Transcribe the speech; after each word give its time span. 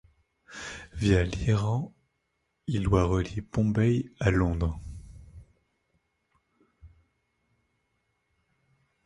Via 0.93 1.21
l'Iran, 1.21 1.93
il 2.65 2.81
doit 2.85 3.03
relier 3.03 3.41
Bombay 3.41 4.11
à 4.19 4.31
Londres. 4.31 4.79